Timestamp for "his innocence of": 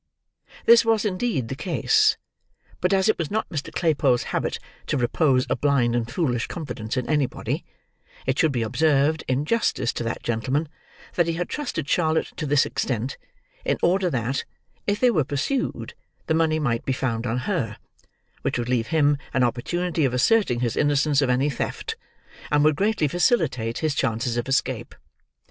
20.61-21.29